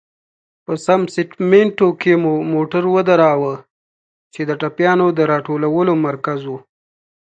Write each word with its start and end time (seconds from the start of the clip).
په 0.65 0.71
سمسټمینټو 0.85 1.87
کې 2.01 2.13
مو 2.23 2.33
موټر 2.53 2.83
ودراوه، 2.95 3.53
چې 4.33 4.41
د 4.49 4.51
ټپيانو 4.61 5.07
د 5.17 5.19
را 5.31 5.37
ټولولو 5.47 5.93
مرکز 6.07 6.39
و. 6.49 6.51